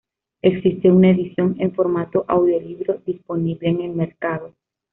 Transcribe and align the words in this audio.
Existe 0.41 0.89
una 0.89 1.11
edición 1.11 1.57
en 1.59 1.75
formato 1.75 2.25
audiolibro 2.27 3.03
disponible 3.05 3.69
en 3.69 3.81
el 3.81 3.91
mercado. 3.91 4.55